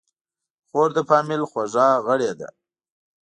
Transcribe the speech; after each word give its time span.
خور 0.67 0.89
د 0.95 0.99
فامیل 1.09 1.41
خوږه 1.51 1.87
غړي 2.05 2.31
ده. 2.39 2.49